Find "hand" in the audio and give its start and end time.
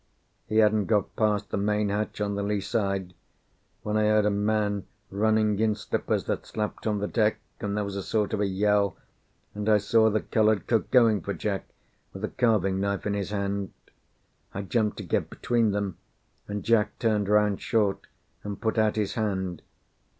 13.29-13.73, 19.13-19.61